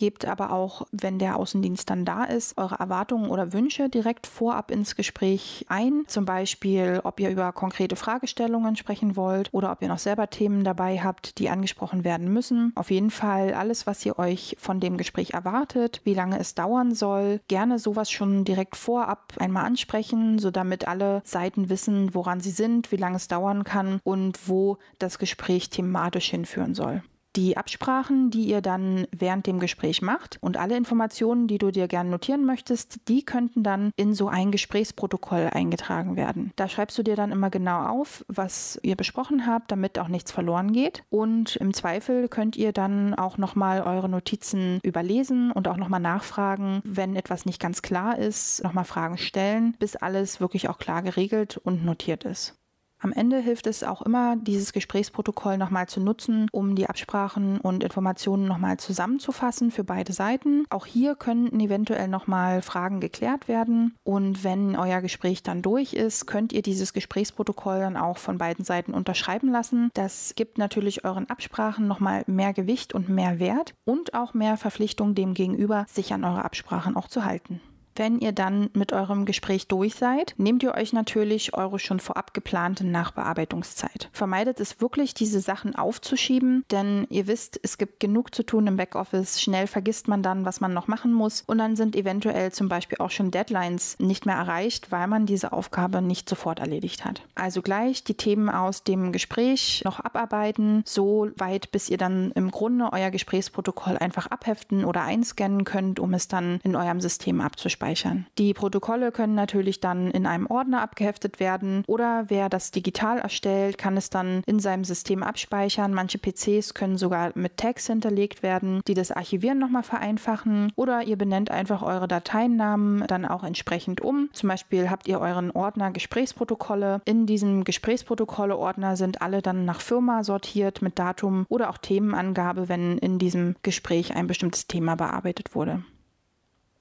Gebt 0.00 0.24
aber 0.24 0.50
auch, 0.50 0.86
wenn 0.92 1.18
der 1.18 1.36
Außendienst 1.36 1.90
dann 1.90 2.06
da 2.06 2.24
ist, 2.24 2.56
eure 2.56 2.76
Erwartungen 2.76 3.28
oder 3.28 3.52
Wünsche 3.52 3.90
direkt 3.90 4.26
vorab 4.26 4.70
ins 4.70 4.96
Gespräch 4.96 5.66
ein. 5.68 6.04
Zum 6.06 6.24
Beispiel, 6.24 7.02
ob 7.04 7.20
ihr 7.20 7.28
über 7.28 7.52
konkrete 7.52 7.96
Fragestellungen 7.96 8.76
sprechen 8.76 9.14
wollt 9.14 9.52
oder 9.52 9.70
ob 9.70 9.82
ihr 9.82 9.88
noch 9.88 9.98
selber 9.98 10.30
Themen 10.30 10.64
dabei 10.64 11.00
habt, 11.00 11.38
die 11.38 11.50
angesprochen 11.50 12.02
werden 12.02 12.32
müssen. 12.32 12.72
Auf 12.76 12.90
jeden 12.90 13.10
Fall 13.10 13.52
alles, 13.52 13.86
was 13.86 14.06
ihr 14.06 14.18
euch 14.18 14.56
von 14.58 14.80
dem 14.80 14.96
Gespräch 14.96 15.34
erwartet, 15.34 16.00
wie 16.04 16.14
lange 16.14 16.38
es 16.38 16.54
dauern 16.54 16.94
soll. 16.94 17.42
Gerne 17.48 17.78
sowas 17.78 18.10
schon 18.10 18.46
direkt 18.46 18.76
vorab 18.76 19.34
einmal 19.38 19.66
ansprechen, 19.66 20.38
so 20.38 20.50
damit 20.50 20.88
alle 20.88 21.20
Seiten 21.26 21.68
wissen, 21.68 22.14
woran 22.14 22.40
sie 22.40 22.52
sind, 22.52 22.90
wie 22.90 22.96
lange 22.96 23.16
es 23.16 23.28
dauern 23.28 23.64
kann 23.64 24.00
und 24.02 24.48
wo 24.48 24.78
das 24.98 25.18
Gespräch 25.18 25.68
thematisch 25.68 26.30
hinführen 26.30 26.74
soll 26.74 27.02
die 27.36 27.56
Absprachen, 27.56 28.30
die 28.30 28.44
ihr 28.44 28.60
dann 28.60 29.06
während 29.12 29.46
dem 29.46 29.60
Gespräch 29.60 30.02
macht 30.02 30.38
und 30.40 30.56
alle 30.56 30.76
Informationen, 30.76 31.46
die 31.46 31.58
du 31.58 31.70
dir 31.70 31.88
gerne 31.88 32.10
notieren 32.10 32.44
möchtest, 32.44 33.08
die 33.08 33.24
könnten 33.24 33.62
dann 33.62 33.92
in 33.96 34.14
so 34.14 34.28
ein 34.28 34.50
Gesprächsprotokoll 34.50 35.50
eingetragen 35.52 36.16
werden. 36.16 36.52
Da 36.56 36.68
schreibst 36.68 36.98
du 36.98 37.02
dir 37.02 37.16
dann 37.16 37.32
immer 37.32 37.50
genau 37.50 37.86
auf, 37.86 38.24
was 38.28 38.78
ihr 38.82 38.96
besprochen 38.96 39.46
habt, 39.46 39.70
damit 39.70 39.98
auch 39.98 40.08
nichts 40.08 40.32
verloren 40.32 40.72
geht. 40.72 41.04
Und 41.10 41.56
im 41.56 41.74
Zweifel 41.74 42.28
könnt 42.28 42.56
ihr 42.56 42.72
dann 42.72 43.14
auch 43.14 43.38
nochmal 43.38 43.82
eure 43.82 44.08
Notizen 44.08 44.80
überlesen 44.82 45.52
und 45.52 45.68
auch 45.68 45.76
nochmal 45.76 46.00
nachfragen, 46.00 46.80
wenn 46.84 47.16
etwas 47.16 47.46
nicht 47.46 47.60
ganz 47.60 47.82
klar 47.82 48.18
ist, 48.18 48.62
nochmal 48.62 48.84
Fragen 48.84 49.18
stellen, 49.18 49.74
bis 49.78 49.96
alles 49.96 50.40
wirklich 50.40 50.68
auch 50.68 50.78
klar 50.78 51.02
geregelt 51.02 51.56
und 51.56 51.84
notiert 51.84 52.24
ist. 52.24 52.59
Am 53.02 53.12
Ende 53.12 53.38
hilft 53.38 53.66
es 53.66 53.82
auch 53.82 54.02
immer, 54.02 54.36
dieses 54.36 54.74
Gesprächsprotokoll 54.74 55.56
nochmal 55.56 55.88
zu 55.88 56.00
nutzen, 56.00 56.48
um 56.52 56.76
die 56.76 56.86
Absprachen 56.86 57.58
und 57.58 57.82
Informationen 57.82 58.46
nochmal 58.46 58.76
zusammenzufassen 58.76 59.70
für 59.70 59.84
beide 59.84 60.12
Seiten. 60.12 60.64
Auch 60.68 60.84
hier 60.84 61.14
könnten 61.14 61.58
eventuell 61.60 62.08
nochmal 62.08 62.60
Fragen 62.60 63.00
geklärt 63.00 63.48
werden. 63.48 63.94
Und 64.04 64.44
wenn 64.44 64.76
euer 64.76 65.00
Gespräch 65.00 65.42
dann 65.42 65.62
durch 65.62 65.94
ist, 65.94 66.26
könnt 66.26 66.52
ihr 66.52 66.60
dieses 66.60 66.92
Gesprächsprotokoll 66.92 67.80
dann 67.80 67.96
auch 67.96 68.18
von 68.18 68.36
beiden 68.36 68.66
Seiten 68.66 68.92
unterschreiben 68.92 69.50
lassen. 69.50 69.88
Das 69.94 70.34
gibt 70.36 70.58
natürlich 70.58 71.04
euren 71.06 71.30
Absprachen 71.30 71.88
nochmal 71.88 72.22
mehr 72.26 72.52
Gewicht 72.52 72.94
und 72.94 73.08
mehr 73.08 73.38
Wert 73.38 73.74
und 73.86 74.12
auch 74.12 74.34
mehr 74.34 74.58
Verpflichtung 74.58 75.14
dem 75.14 75.32
Gegenüber, 75.32 75.86
sich 75.88 76.12
an 76.12 76.22
eure 76.22 76.44
Absprachen 76.44 76.96
auch 76.96 77.08
zu 77.08 77.24
halten. 77.24 77.62
Wenn 78.00 78.18
ihr 78.18 78.32
dann 78.32 78.70
mit 78.72 78.94
eurem 78.94 79.26
Gespräch 79.26 79.68
durch 79.68 79.94
seid, 79.94 80.32
nehmt 80.38 80.62
ihr 80.62 80.74
euch 80.74 80.94
natürlich 80.94 81.52
eure 81.52 81.78
schon 81.78 82.00
vorab 82.00 82.32
geplante 82.32 82.86
Nachbearbeitungszeit. 82.86 84.08
Vermeidet 84.10 84.58
es 84.58 84.80
wirklich, 84.80 85.12
diese 85.12 85.42
Sachen 85.42 85.76
aufzuschieben, 85.76 86.64
denn 86.70 87.06
ihr 87.10 87.26
wisst, 87.26 87.60
es 87.62 87.76
gibt 87.76 88.00
genug 88.00 88.34
zu 88.34 88.42
tun 88.42 88.66
im 88.68 88.78
Backoffice. 88.78 89.42
Schnell 89.42 89.66
vergisst 89.66 90.08
man 90.08 90.22
dann, 90.22 90.46
was 90.46 90.62
man 90.62 90.72
noch 90.72 90.88
machen 90.88 91.12
muss 91.12 91.42
und 91.46 91.58
dann 91.58 91.76
sind 91.76 91.94
eventuell 91.94 92.52
zum 92.52 92.70
Beispiel 92.70 92.96
auch 93.00 93.10
schon 93.10 93.30
Deadlines 93.30 93.98
nicht 93.98 94.24
mehr 94.24 94.36
erreicht, 94.36 94.90
weil 94.90 95.06
man 95.06 95.26
diese 95.26 95.52
Aufgabe 95.52 96.00
nicht 96.00 96.26
sofort 96.26 96.58
erledigt 96.58 97.04
hat. 97.04 97.20
Also 97.34 97.60
gleich 97.60 98.02
die 98.02 98.14
Themen 98.14 98.48
aus 98.48 98.82
dem 98.82 99.12
Gespräch 99.12 99.82
noch 99.84 100.00
abarbeiten, 100.00 100.84
so 100.86 101.28
weit, 101.36 101.70
bis 101.70 101.90
ihr 101.90 101.98
dann 101.98 102.32
im 102.32 102.50
Grunde 102.50 102.88
euer 102.94 103.10
Gesprächsprotokoll 103.10 103.98
einfach 103.98 104.28
abheften 104.28 104.86
oder 104.86 105.02
einscannen 105.02 105.64
könnt, 105.64 106.00
um 106.00 106.14
es 106.14 106.28
dann 106.28 106.60
in 106.62 106.76
eurem 106.76 107.02
System 107.02 107.42
abzuspeichern 107.42 107.89
abspeichern. 107.90 108.26
Die 108.38 108.54
Protokolle 108.54 109.12
können 109.12 109.34
natürlich 109.34 109.80
dann 109.80 110.10
in 110.10 110.26
einem 110.26 110.46
Ordner 110.46 110.82
abgeheftet 110.82 111.40
werden 111.40 111.84
oder 111.86 112.24
wer 112.28 112.48
das 112.48 112.70
digital 112.70 113.18
erstellt, 113.18 113.78
kann 113.78 113.96
es 113.96 114.10
dann 114.10 114.42
in 114.46 114.60
seinem 114.60 114.84
System 114.84 115.22
abspeichern. 115.22 115.92
Manche 115.92 116.18
PCs 116.18 116.74
können 116.74 116.96
sogar 116.96 117.32
mit 117.34 117.56
Tags 117.56 117.86
hinterlegt 117.86 118.42
werden, 118.42 118.80
die 118.86 118.94
das 118.94 119.10
Archivieren 119.10 119.58
nochmal 119.58 119.82
vereinfachen 119.82 120.72
oder 120.76 121.02
ihr 121.02 121.16
benennt 121.16 121.50
einfach 121.50 121.82
eure 121.82 122.08
Dateinamen 122.08 123.06
dann 123.06 123.24
auch 123.24 123.44
entsprechend 123.44 124.00
um. 124.00 124.28
Zum 124.32 124.48
Beispiel 124.48 124.90
habt 124.90 125.08
ihr 125.08 125.20
euren 125.20 125.50
Ordner 125.50 125.90
Gesprächsprotokolle. 125.90 127.02
In 127.04 127.26
diesem 127.26 127.64
Gesprächsprotokolle-Ordner 127.64 128.96
sind 128.96 129.22
alle 129.22 129.42
dann 129.42 129.64
nach 129.64 129.80
Firma 129.80 130.24
sortiert 130.24 130.82
mit 130.82 130.98
Datum 130.98 131.46
oder 131.48 131.70
auch 131.70 131.78
Themenangabe, 131.78 132.68
wenn 132.68 132.98
in 132.98 133.18
diesem 133.18 133.56
Gespräch 133.62 134.14
ein 134.14 134.26
bestimmtes 134.26 134.66
Thema 134.66 134.94
bearbeitet 134.94 135.54
wurde. 135.54 135.82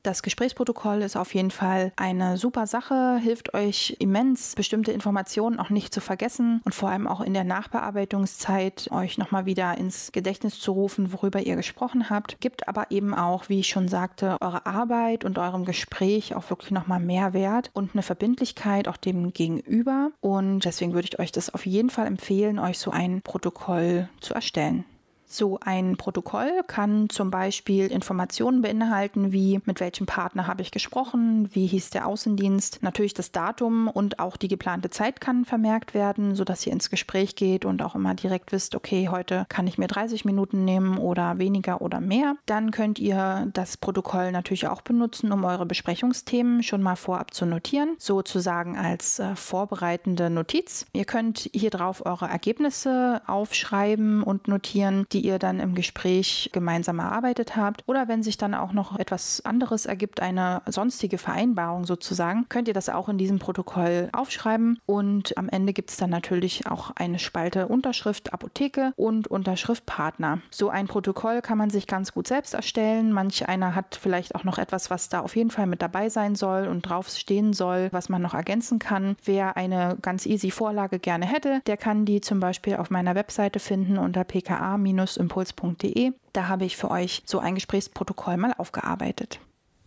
Das 0.01 0.23
Gesprächsprotokoll 0.23 1.01
ist 1.01 1.17
auf 1.17 1.33
jeden 1.33 1.51
Fall 1.51 1.91
eine 1.97 2.37
super 2.37 2.67
Sache, 2.67 3.17
hilft 3.17 3.53
euch 3.53 3.97
immens, 3.99 4.55
bestimmte 4.55 4.93
Informationen 4.93 5.59
auch 5.59 5.69
nicht 5.69 5.93
zu 5.93 5.99
vergessen 5.99 6.61
und 6.63 6.73
vor 6.73 6.89
allem 6.89 7.05
auch 7.05 7.19
in 7.19 7.33
der 7.33 7.43
Nachbearbeitungszeit 7.43 8.89
euch 8.91 9.17
nochmal 9.17 9.45
wieder 9.45 9.77
ins 9.77 10.13
Gedächtnis 10.13 10.57
zu 10.57 10.71
rufen, 10.71 11.11
worüber 11.11 11.41
ihr 11.41 11.57
gesprochen 11.57 12.09
habt. 12.09 12.39
Gibt 12.39 12.69
aber 12.69 12.91
eben 12.91 13.13
auch, 13.13 13.49
wie 13.49 13.59
ich 13.59 13.67
schon 13.67 13.89
sagte, 13.89 14.37
eure 14.39 14.65
Arbeit 14.65 15.25
und 15.25 15.37
eurem 15.37 15.65
Gespräch 15.65 16.33
auch 16.33 16.49
wirklich 16.49 16.71
nochmal 16.71 17.01
mehr 17.01 17.33
Wert 17.33 17.69
und 17.73 17.91
eine 17.93 18.03
Verbindlichkeit 18.03 18.87
auch 18.87 18.97
dem 18.97 19.33
Gegenüber. 19.33 20.11
Und 20.21 20.61
deswegen 20.63 20.93
würde 20.93 21.09
ich 21.11 21.19
euch 21.19 21.33
das 21.33 21.53
auf 21.53 21.65
jeden 21.65 21.89
Fall 21.89 22.07
empfehlen, 22.07 22.57
euch 22.57 22.79
so 22.79 22.91
ein 22.91 23.21
Protokoll 23.21 24.07
zu 24.21 24.33
erstellen. 24.33 24.85
So 25.31 25.59
ein 25.61 25.95
Protokoll 25.95 26.63
kann 26.65 27.07
zum 27.07 27.29
Beispiel 27.29 27.85
Informationen 27.85 28.63
beinhalten, 28.63 29.31
wie 29.31 29.61
mit 29.63 29.79
welchem 29.79 30.07
Partner 30.07 30.47
habe 30.47 30.63
ich 30.63 30.71
gesprochen, 30.71 31.47
wie 31.53 31.67
hieß 31.67 31.91
der 31.91 32.07
Außendienst. 32.07 32.79
Natürlich 32.81 33.13
das 33.13 33.31
Datum 33.31 33.87
und 33.87 34.17
auch 34.17 34.37
die 34.37 34.47
geplante 34.47 34.89
Zeit 34.89 35.21
kann 35.21 35.45
vermerkt 35.45 35.93
werden, 35.93 36.33
sodass 36.33 36.65
ihr 36.65 36.73
ins 36.73 36.89
Gespräch 36.89 37.35
geht 37.35 37.63
und 37.63 37.83
auch 37.83 37.93
immer 37.93 38.15
direkt 38.15 38.51
wisst, 38.51 38.73
okay, 38.73 39.09
heute 39.09 39.45
kann 39.49 39.67
ich 39.67 39.77
mir 39.77 39.85
30 39.85 40.25
Minuten 40.25 40.65
nehmen 40.65 40.97
oder 40.97 41.37
weniger 41.37 41.83
oder 41.83 42.01
mehr. 42.01 42.35
Dann 42.47 42.71
könnt 42.71 42.97
ihr 42.97 43.47
das 43.53 43.77
Protokoll 43.77 44.31
natürlich 44.31 44.67
auch 44.67 44.81
benutzen, 44.81 45.31
um 45.31 45.43
eure 45.43 45.67
Besprechungsthemen 45.67 46.63
schon 46.63 46.81
mal 46.81 46.95
vorab 46.95 47.35
zu 47.35 47.45
notieren, 47.45 47.95
sozusagen 47.99 48.79
als 48.79 49.19
äh, 49.19 49.35
vorbereitende 49.35 50.31
Notiz. 50.31 50.87
Ihr 50.93 51.05
könnt 51.05 51.51
hier 51.53 51.69
drauf 51.69 52.03
eure 52.03 52.25
Ergebnisse 52.25 53.21
aufschreiben 53.27 54.23
und 54.23 54.47
notieren, 54.47 55.05
die 55.11 55.18
die 55.19 55.27
ihr 55.27 55.39
dann 55.39 55.59
im 55.59 55.75
Gespräch 55.75 56.49
gemeinsam 56.53 56.99
erarbeitet 56.99 57.57
habt. 57.57 57.83
Oder 57.87 58.07
wenn 58.07 58.23
sich 58.23 58.37
dann 58.37 58.53
auch 58.53 58.71
noch 58.71 58.97
etwas 58.97 59.43
anderes 59.43 59.85
ergibt, 59.85 60.21
eine 60.21 60.61
sonstige 60.65 61.17
Vereinbarung 61.17 61.85
sozusagen, 61.85 62.45
könnt 62.47 62.69
ihr 62.69 62.73
das 62.73 62.87
auch 62.87 63.09
in 63.09 63.17
diesem 63.17 63.37
Protokoll 63.37 64.07
aufschreiben. 64.13 64.79
Und 64.85 65.37
am 65.37 65.49
Ende 65.49 65.73
gibt 65.73 65.89
es 65.89 65.97
dann 65.97 66.09
natürlich 66.09 66.67
auch 66.67 66.91
eine 66.95 67.19
Spalte 67.19 67.67
Unterschrift 67.67 68.31
Apotheke 68.31 68.93
und 68.95 69.27
Unterschrift 69.27 69.85
Partner. 69.85 70.39
So 70.51 70.69
ein 70.69 70.87
Protokoll 70.87 71.41
kann 71.41 71.57
man 71.57 71.69
sich 71.69 71.85
ganz 71.85 72.13
gut 72.13 72.27
selbst 72.27 72.53
erstellen. 72.53 73.11
Manch 73.11 73.49
einer 73.49 73.75
hat 73.75 73.99
vielleicht 74.01 74.35
auch 74.35 74.45
noch 74.45 74.57
etwas, 74.57 74.89
was 74.89 75.09
da 75.09 75.19
auf 75.19 75.35
jeden 75.35 75.51
Fall 75.51 75.67
mit 75.67 75.81
dabei 75.81 76.07
sein 76.07 76.35
soll 76.35 76.67
und 76.67 76.83
drauf 76.83 77.09
stehen 77.09 77.51
soll, 77.51 77.89
was 77.91 78.07
man 78.07 78.21
noch 78.21 78.35
ergänzen 78.35 78.79
kann. 78.79 79.17
Wer 79.25 79.57
eine 79.57 79.97
ganz 80.01 80.25
easy 80.25 80.49
Vorlage 80.49 80.97
gerne 80.97 81.25
hätte, 81.25 81.61
der 81.67 81.75
kann 81.75 82.05
die 82.05 82.21
zum 82.21 82.39
Beispiel 82.39 82.77
auf 82.77 82.89
meiner 82.89 83.15
Webseite 83.15 83.59
finden 83.59 83.97
unter 83.97 84.21
pka- 84.21 84.69
impuls.de. 85.17 86.11
Da 86.33 86.47
habe 86.47 86.65
ich 86.65 86.77
für 86.77 86.91
euch 86.91 87.23
so 87.25 87.39
ein 87.39 87.55
Gesprächsprotokoll 87.55 88.37
mal 88.37 88.53
aufgearbeitet. 88.57 89.39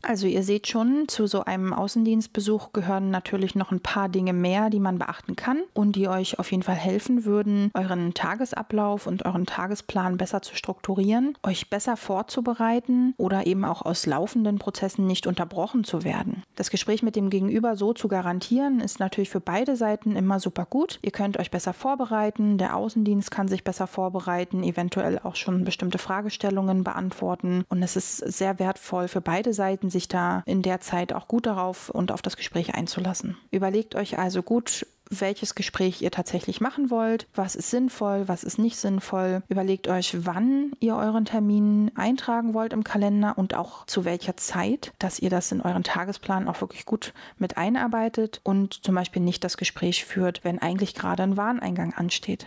Also 0.02 0.26
ihr 0.26 0.42
seht 0.42 0.66
schon, 0.66 1.04
zu 1.06 1.28
so 1.28 1.44
einem 1.44 1.72
Außendienstbesuch 1.72 2.72
gehören 2.72 3.10
natürlich 3.10 3.54
noch 3.54 3.70
ein 3.70 3.80
paar 3.80 4.08
Dinge 4.08 4.32
mehr, 4.32 4.68
die 4.68 4.80
man 4.80 4.98
beachten 4.98 5.36
kann 5.36 5.62
und 5.74 5.94
die 5.94 6.08
euch 6.08 6.40
auf 6.40 6.50
jeden 6.50 6.64
Fall 6.64 6.74
helfen 6.74 7.24
würden, 7.24 7.70
euren 7.74 8.12
Tagesablauf 8.12 9.06
und 9.06 9.24
euren 9.24 9.46
Tagesplan 9.46 10.16
besser 10.16 10.42
zu 10.42 10.56
strukturieren, 10.56 11.38
euch 11.44 11.70
besser 11.70 11.96
vorzubereiten 11.96 13.14
oder 13.16 13.46
eben 13.46 13.64
auch 13.64 13.82
aus 13.82 14.04
laufenden 14.06 14.58
Prozessen 14.58 15.06
nicht 15.06 15.28
unterbrochen 15.28 15.84
zu 15.84 16.02
werden. 16.02 16.42
Das 16.56 16.70
Gespräch 16.70 17.04
mit 17.04 17.14
dem 17.14 17.30
Gegenüber 17.30 17.76
so 17.76 17.92
zu 17.92 18.08
garantieren, 18.08 18.80
ist 18.80 18.98
natürlich 18.98 19.30
für 19.30 19.40
beide 19.40 19.76
Seiten 19.76 20.16
immer 20.16 20.40
super 20.40 20.66
gut. 20.68 20.98
Ihr 21.02 21.12
könnt 21.12 21.38
euch 21.38 21.52
besser 21.52 21.72
vorbereiten, 21.72 22.58
der 22.58 22.76
Außendienst 22.76 23.30
kann 23.30 23.46
sich 23.46 23.62
besser 23.62 23.86
vorbereiten, 23.86 24.64
eventuell 24.64 25.20
auch 25.20 25.36
schon 25.36 25.64
bestimmte 25.64 25.98
Fragestellungen 25.98 26.82
beantworten 26.82 27.64
und 27.68 27.84
es 27.84 27.94
ist 27.94 28.16
sehr 28.16 28.58
wertvoll 28.58 29.06
für 29.06 29.20
beide 29.20 29.54
Seiten, 29.54 29.91
sich 29.92 30.08
da 30.08 30.42
in 30.46 30.62
der 30.62 30.80
Zeit 30.80 31.12
auch 31.12 31.28
gut 31.28 31.46
darauf 31.46 31.88
und 31.88 32.10
auf 32.10 32.22
das 32.22 32.36
Gespräch 32.36 32.74
einzulassen. 32.74 33.36
Überlegt 33.50 33.94
euch 33.94 34.18
also 34.18 34.42
gut, 34.42 34.86
welches 35.20 35.54
Gespräch 35.54 36.00
ihr 36.02 36.10
tatsächlich 36.10 36.60
machen 36.60 36.90
wollt, 36.90 37.26
was 37.34 37.54
ist 37.54 37.70
sinnvoll, 37.70 38.28
was 38.28 38.44
ist 38.44 38.58
nicht 38.58 38.76
sinnvoll. 38.76 39.42
Überlegt 39.48 39.88
euch, 39.88 40.24
wann 40.24 40.72
ihr 40.80 40.96
euren 40.96 41.24
Termin 41.24 41.90
eintragen 41.94 42.54
wollt 42.54 42.72
im 42.72 42.84
Kalender 42.84 43.36
und 43.36 43.54
auch 43.54 43.86
zu 43.86 44.04
welcher 44.04 44.36
Zeit, 44.36 44.92
dass 44.98 45.18
ihr 45.18 45.30
das 45.30 45.52
in 45.52 45.60
euren 45.60 45.84
Tagesplan 45.84 46.48
auch 46.48 46.60
wirklich 46.60 46.86
gut 46.86 47.12
mit 47.38 47.56
einarbeitet 47.56 48.40
und 48.42 48.84
zum 48.84 48.94
Beispiel 48.94 49.22
nicht 49.22 49.44
das 49.44 49.56
Gespräch 49.56 50.04
führt, 50.04 50.44
wenn 50.44 50.60
eigentlich 50.60 50.94
gerade 50.94 51.22
ein 51.22 51.36
Wareneingang 51.36 51.92
ansteht. 51.94 52.46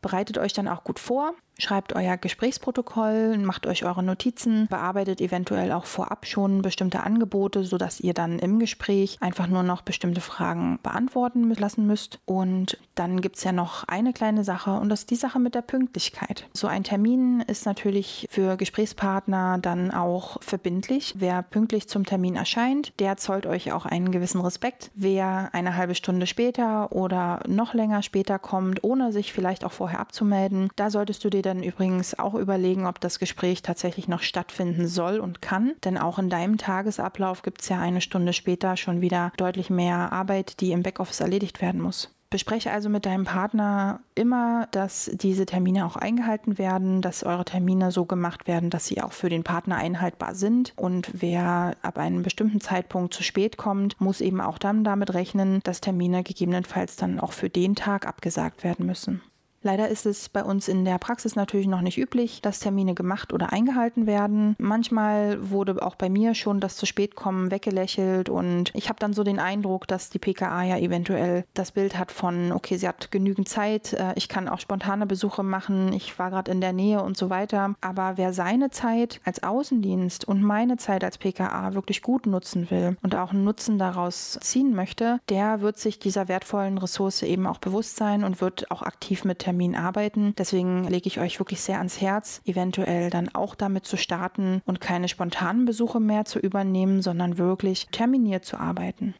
Bereitet 0.00 0.38
euch 0.38 0.52
dann 0.52 0.68
auch 0.68 0.84
gut 0.84 0.98
vor, 0.98 1.34
Schreibt 1.58 1.94
euer 1.94 2.18
Gesprächsprotokoll, 2.18 3.38
macht 3.38 3.66
euch 3.66 3.84
eure 3.84 4.02
Notizen, 4.02 4.66
bearbeitet 4.68 5.22
eventuell 5.22 5.72
auch 5.72 5.86
vorab 5.86 6.26
schon 6.26 6.60
bestimmte 6.60 7.02
Angebote, 7.02 7.64
sodass 7.64 7.98
ihr 8.00 8.12
dann 8.12 8.38
im 8.38 8.58
Gespräch 8.58 9.16
einfach 9.20 9.46
nur 9.46 9.62
noch 9.62 9.80
bestimmte 9.80 10.20
Fragen 10.20 10.78
beantworten 10.82 11.50
lassen 11.54 11.86
müsst. 11.86 12.18
Und 12.26 12.78
dann 12.94 13.22
gibt 13.22 13.36
es 13.36 13.44
ja 13.44 13.52
noch 13.52 13.84
eine 13.84 14.12
kleine 14.12 14.44
Sache 14.44 14.72
und 14.72 14.90
das 14.90 15.00
ist 15.00 15.10
die 15.10 15.16
Sache 15.16 15.38
mit 15.38 15.54
der 15.54 15.62
Pünktlichkeit. 15.62 16.46
So 16.52 16.66
ein 16.66 16.84
Termin 16.84 17.40
ist 17.40 17.64
natürlich 17.64 18.26
für 18.30 18.56
Gesprächspartner 18.56 19.58
dann 19.58 19.90
auch 19.90 20.42
verbindlich. 20.42 21.14
Wer 21.16 21.42
pünktlich 21.42 21.88
zum 21.88 22.04
Termin 22.04 22.36
erscheint, 22.36 22.92
der 23.00 23.16
zollt 23.16 23.46
euch 23.46 23.72
auch 23.72 23.86
einen 23.86 24.10
gewissen 24.10 24.42
Respekt. 24.42 24.90
Wer 24.94 25.50
eine 25.52 25.76
halbe 25.76 25.94
Stunde 25.94 26.26
später 26.26 26.92
oder 26.92 27.40
noch 27.46 27.72
länger 27.72 28.02
später 28.02 28.38
kommt, 28.38 28.84
ohne 28.84 29.12
sich 29.12 29.32
vielleicht 29.32 29.64
auch 29.64 29.72
vorher 29.72 30.00
abzumelden, 30.00 30.70
da 30.76 30.90
solltest 30.90 31.24
du 31.24 31.30
dir 31.30 31.45
dann 31.46 31.62
übrigens 31.62 32.18
auch 32.18 32.34
überlegen, 32.34 32.86
ob 32.86 33.00
das 33.00 33.18
Gespräch 33.18 33.62
tatsächlich 33.62 34.08
noch 34.08 34.22
stattfinden 34.22 34.86
soll 34.88 35.20
und 35.20 35.40
kann. 35.40 35.74
Denn 35.84 35.98
auch 35.98 36.18
in 36.18 36.28
deinem 36.28 36.58
Tagesablauf 36.58 37.42
gibt 37.42 37.62
es 37.62 37.68
ja 37.68 37.80
eine 37.80 38.00
Stunde 38.00 38.32
später 38.32 38.76
schon 38.76 39.00
wieder 39.00 39.32
deutlich 39.36 39.70
mehr 39.70 40.12
Arbeit, 40.12 40.60
die 40.60 40.72
im 40.72 40.82
Backoffice 40.82 41.20
erledigt 41.20 41.62
werden 41.62 41.80
muss. 41.80 42.10
Bespreche 42.28 42.72
also 42.72 42.88
mit 42.88 43.06
deinem 43.06 43.24
Partner 43.24 44.00
immer, 44.16 44.66
dass 44.72 45.10
diese 45.14 45.46
Termine 45.46 45.86
auch 45.86 45.94
eingehalten 45.94 46.58
werden, 46.58 47.00
dass 47.00 47.22
eure 47.22 47.44
Termine 47.44 47.92
so 47.92 48.04
gemacht 48.04 48.48
werden, 48.48 48.68
dass 48.68 48.86
sie 48.86 49.00
auch 49.00 49.12
für 49.12 49.28
den 49.28 49.44
Partner 49.44 49.76
einhaltbar 49.76 50.34
sind. 50.34 50.72
Und 50.76 51.08
wer 51.12 51.76
ab 51.82 51.98
einem 51.98 52.22
bestimmten 52.22 52.60
Zeitpunkt 52.60 53.14
zu 53.14 53.22
spät 53.22 53.56
kommt, 53.56 54.00
muss 54.00 54.20
eben 54.20 54.40
auch 54.40 54.58
dann 54.58 54.82
damit 54.82 55.14
rechnen, 55.14 55.60
dass 55.62 55.80
Termine 55.80 56.24
gegebenenfalls 56.24 56.96
dann 56.96 57.20
auch 57.20 57.32
für 57.32 57.48
den 57.48 57.76
Tag 57.76 58.06
abgesagt 58.06 58.64
werden 58.64 58.86
müssen. 58.86 59.22
Leider 59.66 59.88
ist 59.88 60.06
es 60.06 60.28
bei 60.28 60.44
uns 60.44 60.68
in 60.68 60.84
der 60.84 60.96
Praxis 60.98 61.34
natürlich 61.34 61.66
noch 61.66 61.80
nicht 61.80 61.98
üblich, 61.98 62.40
dass 62.40 62.60
Termine 62.60 62.94
gemacht 62.94 63.32
oder 63.32 63.52
eingehalten 63.52 64.06
werden. 64.06 64.54
Manchmal 64.60 65.50
wurde 65.50 65.82
auch 65.82 65.96
bei 65.96 66.08
mir 66.08 66.36
schon 66.36 66.60
das 66.60 66.76
zu 66.76 66.86
spät 66.86 67.16
kommen 67.16 67.50
weggelächelt 67.50 68.28
und 68.28 68.70
ich 68.74 68.88
habe 68.88 69.00
dann 69.00 69.12
so 69.12 69.24
den 69.24 69.40
Eindruck, 69.40 69.88
dass 69.88 70.08
die 70.08 70.20
PKA 70.20 70.62
ja 70.62 70.78
eventuell 70.78 71.44
das 71.54 71.72
Bild 71.72 71.98
hat 71.98 72.12
von, 72.12 72.52
okay, 72.52 72.76
sie 72.76 72.86
hat 72.86 73.10
genügend 73.10 73.48
Zeit, 73.48 73.92
äh, 73.94 74.12
ich 74.14 74.28
kann 74.28 74.48
auch 74.48 74.60
spontane 74.60 75.04
Besuche 75.04 75.42
machen, 75.42 75.92
ich 75.92 76.16
war 76.16 76.30
gerade 76.30 76.52
in 76.52 76.60
der 76.60 76.72
Nähe 76.72 77.02
und 77.02 77.16
so 77.16 77.28
weiter. 77.28 77.74
Aber 77.80 78.12
wer 78.14 78.32
seine 78.32 78.70
Zeit 78.70 79.20
als 79.24 79.42
Außendienst 79.42 80.28
und 80.28 80.42
meine 80.42 80.76
Zeit 80.76 81.02
als 81.02 81.18
PKA 81.18 81.74
wirklich 81.74 82.02
gut 82.02 82.26
nutzen 82.26 82.70
will 82.70 82.96
und 83.02 83.16
auch 83.16 83.32
einen 83.32 83.42
Nutzen 83.42 83.78
daraus 83.78 84.38
ziehen 84.42 84.76
möchte, 84.76 85.18
der 85.28 85.60
wird 85.60 85.76
sich 85.76 85.98
dieser 85.98 86.28
wertvollen 86.28 86.78
Ressource 86.78 87.22
eben 87.22 87.48
auch 87.48 87.58
bewusst 87.58 87.96
sein 87.96 88.22
und 88.22 88.40
wird 88.40 88.70
auch 88.70 88.82
aktiv 88.82 89.24
mit 89.24 89.40
Terminen 89.40 89.55
Termin 89.56 89.74
arbeiten. 89.74 90.34
Deswegen 90.36 90.84
lege 90.84 91.06
ich 91.06 91.18
euch 91.18 91.40
wirklich 91.40 91.62
sehr 91.62 91.78
ans 91.78 92.02
Herz, 92.02 92.42
eventuell 92.44 93.08
dann 93.08 93.34
auch 93.34 93.54
damit 93.54 93.86
zu 93.86 93.96
starten 93.96 94.60
und 94.66 94.82
keine 94.82 95.08
spontanen 95.08 95.64
Besuche 95.64 95.98
mehr 95.98 96.26
zu 96.26 96.38
übernehmen, 96.38 97.00
sondern 97.00 97.38
wirklich 97.38 97.86
terminiert 97.90 98.44
zu 98.44 98.58
arbeiten. 98.58 99.14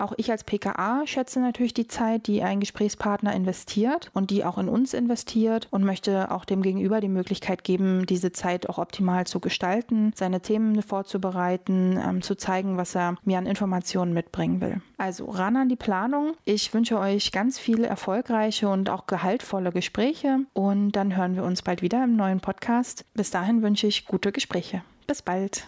Auch 0.00 0.12
ich 0.16 0.30
als 0.30 0.44
PKA 0.44 1.02
schätze 1.06 1.40
natürlich 1.40 1.74
die 1.74 1.86
Zeit, 1.86 2.26
die 2.26 2.42
ein 2.42 2.60
Gesprächspartner 2.60 3.34
investiert 3.34 4.10
und 4.14 4.30
die 4.30 4.44
auch 4.44 4.56
in 4.56 4.68
uns 4.68 4.94
investiert 4.94 5.68
und 5.70 5.84
möchte 5.84 6.30
auch 6.30 6.44
dem 6.44 6.62
Gegenüber 6.62 7.00
die 7.00 7.08
Möglichkeit 7.08 7.64
geben, 7.64 8.06
diese 8.06 8.32
Zeit 8.32 8.68
auch 8.68 8.78
optimal 8.78 9.26
zu 9.26 9.40
gestalten, 9.40 10.12
seine 10.14 10.40
Themen 10.40 10.82
vorzubereiten, 10.82 12.00
ähm, 12.02 12.22
zu 12.22 12.34
zeigen, 12.34 12.78
was 12.78 12.94
er 12.94 13.16
mir 13.24 13.38
an 13.38 13.46
Informationen 13.46 14.14
mitbringen 14.14 14.60
will. 14.60 14.80
Also 14.96 15.26
ran 15.26 15.56
an 15.56 15.68
die 15.68 15.76
Planung. 15.76 16.34
Ich 16.44 16.72
wünsche 16.72 16.98
euch 16.98 17.32
ganz 17.32 17.58
viele 17.58 17.86
erfolgreiche 17.86 18.68
und 18.68 18.88
auch 18.88 19.06
gehaltvolle 19.06 19.70
Gespräche 19.70 20.40
und 20.54 20.92
dann 20.92 21.16
hören 21.16 21.36
wir 21.36 21.44
uns 21.44 21.62
bald 21.62 21.82
wieder 21.82 22.02
im 22.04 22.16
neuen 22.16 22.40
Podcast. 22.40 23.04
Bis 23.14 23.30
dahin 23.30 23.62
wünsche 23.62 23.86
ich 23.86 24.06
gute 24.06 24.32
Gespräche. 24.32 24.82
Bis 25.06 25.20
bald. 25.22 25.66